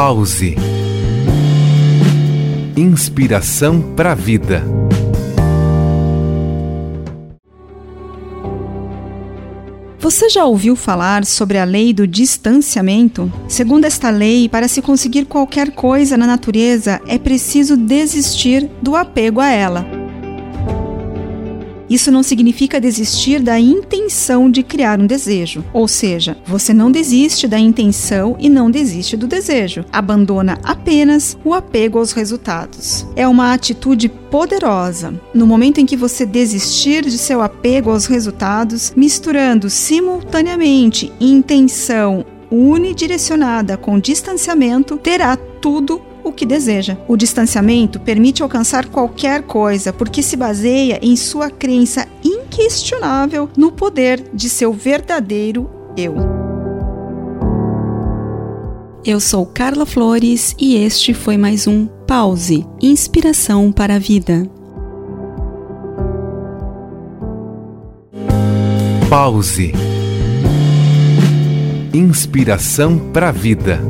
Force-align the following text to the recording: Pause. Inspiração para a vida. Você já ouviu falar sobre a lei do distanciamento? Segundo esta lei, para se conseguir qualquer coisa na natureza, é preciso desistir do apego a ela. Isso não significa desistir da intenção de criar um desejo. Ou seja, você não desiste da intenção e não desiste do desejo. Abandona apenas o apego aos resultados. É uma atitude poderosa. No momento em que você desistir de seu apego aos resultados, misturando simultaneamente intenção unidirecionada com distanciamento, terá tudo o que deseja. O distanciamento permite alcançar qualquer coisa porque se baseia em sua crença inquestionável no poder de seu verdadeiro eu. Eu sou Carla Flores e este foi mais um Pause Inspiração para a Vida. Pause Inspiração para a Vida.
Pause. 0.00 0.54
Inspiração 2.76 3.82
para 3.96 4.12
a 4.12 4.14
vida. 4.14 4.62
Você 9.98 10.28
já 10.28 10.44
ouviu 10.44 10.76
falar 10.76 11.24
sobre 11.24 11.58
a 11.58 11.64
lei 11.64 11.92
do 11.92 12.06
distanciamento? 12.06 13.32
Segundo 13.48 13.86
esta 13.86 14.08
lei, 14.08 14.48
para 14.48 14.68
se 14.68 14.80
conseguir 14.80 15.24
qualquer 15.24 15.72
coisa 15.72 16.16
na 16.16 16.28
natureza, 16.28 17.00
é 17.08 17.18
preciso 17.18 17.76
desistir 17.76 18.70
do 18.80 18.94
apego 18.94 19.40
a 19.40 19.50
ela. 19.50 19.97
Isso 21.88 22.10
não 22.10 22.22
significa 22.22 22.80
desistir 22.80 23.40
da 23.40 23.58
intenção 23.58 24.50
de 24.50 24.62
criar 24.62 25.00
um 25.00 25.06
desejo. 25.06 25.64
Ou 25.72 25.88
seja, 25.88 26.36
você 26.46 26.74
não 26.74 26.90
desiste 26.90 27.48
da 27.48 27.58
intenção 27.58 28.36
e 28.38 28.48
não 28.48 28.70
desiste 28.70 29.16
do 29.16 29.26
desejo. 29.26 29.84
Abandona 29.92 30.58
apenas 30.62 31.36
o 31.44 31.54
apego 31.54 31.98
aos 31.98 32.12
resultados. 32.12 33.06
É 33.16 33.26
uma 33.26 33.52
atitude 33.52 34.08
poderosa. 34.08 35.18
No 35.32 35.46
momento 35.46 35.78
em 35.78 35.86
que 35.86 35.96
você 35.96 36.26
desistir 36.26 37.04
de 37.04 37.16
seu 37.16 37.40
apego 37.40 37.90
aos 37.90 38.06
resultados, 38.06 38.92
misturando 38.96 39.70
simultaneamente 39.70 41.12
intenção 41.20 42.24
unidirecionada 42.50 43.76
com 43.76 43.98
distanciamento, 43.98 44.96
terá 44.96 45.36
tudo 45.36 46.00
o 46.28 46.32
que 46.32 46.46
deseja. 46.46 46.96
O 47.08 47.16
distanciamento 47.16 47.98
permite 47.98 48.42
alcançar 48.42 48.86
qualquer 48.86 49.42
coisa 49.42 49.92
porque 49.92 50.22
se 50.22 50.36
baseia 50.36 50.98
em 51.02 51.16
sua 51.16 51.50
crença 51.50 52.06
inquestionável 52.22 53.48
no 53.56 53.72
poder 53.72 54.22
de 54.32 54.48
seu 54.48 54.72
verdadeiro 54.72 55.70
eu. 55.96 56.14
Eu 59.04 59.20
sou 59.20 59.46
Carla 59.46 59.86
Flores 59.86 60.54
e 60.58 60.76
este 60.76 61.14
foi 61.14 61.36
mais 61.36 61.66
um 61.66 61.86
Pause 62.06 62.66
Inspiração 62.80 63.72
para 63.72 63.94
a 63.94 63.98
Vida. 63.98 64.48
Pause 69.08 69.72
Inspiração 71.94 72.98
para 73.12 73.30
a 73.30 73.32
Vida. 73.32 73.80